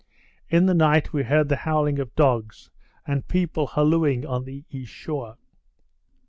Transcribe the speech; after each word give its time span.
In 0.49 0.65
the 0.65 0.73
night, 0.73 1.13
we 1.13 1.21
heard 1.21 1.47
the 1.47 1.57
howling 1.57 1.99
of 1.99 2.15
dogs, 2.15 2.71
and 3.05 3.27
people 3.27 3.67
hallooing 3.67 4.25
on 4.25 4.45
the 4.45 4.63
east 4.71 4.91
shore. 4.91 5.37